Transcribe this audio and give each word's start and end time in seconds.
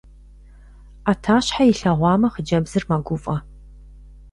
Ӏэтащхьэ 1.03 1.63
илъагъумэ, 1.71 2.27
хъыджэбзыр 2.33 2.83
мэгуфӀэ. 2.89 3.37